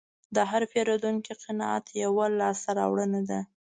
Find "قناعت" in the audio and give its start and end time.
1.43-1.85